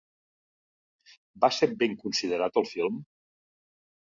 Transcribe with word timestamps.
Va 1.45 1.51
ser 1.57 1.69
ben 1.83 1.95
considerat 2.07 2.59
el 2.63 2.69
film? 2.73 2.99